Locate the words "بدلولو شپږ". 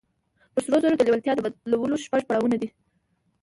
1.45-2.21